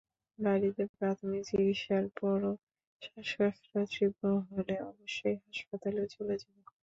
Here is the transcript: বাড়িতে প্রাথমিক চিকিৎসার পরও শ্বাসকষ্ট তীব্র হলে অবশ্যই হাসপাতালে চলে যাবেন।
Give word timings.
বাড়িতে 0.39 0.83
প্রাথমিক 0.95 1.41
চিকিৎসার 1.49 2.05
পরও 2.17 2.51
শ্বাসকষ্ট 3.01 3.63
তীব্র 3.93 4.23
হলে 4.47 4.75
অবশ্যই 4.89 5.37
হাসপাতালে 5.43 6.03
চলে 6.15 6.35
যাবেন। 6.41 6.65